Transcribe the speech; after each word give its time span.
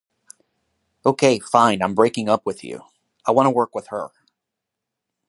Ok 1.05 1.21
fine, 1.43 1.83
I'm 1.83 1.93
breaking 1.93 2.27
up 2.27 2.43
with 2.43 2.63
you. 2.63 2.85
I 3.27 3.29
want 3.29 3.45
to 3.45 3.51
work 3.51 3.75
with 3.75 3.89
her. 3.89 4.07